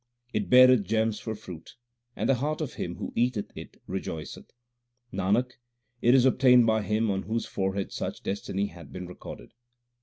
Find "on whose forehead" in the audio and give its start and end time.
7.11-7.91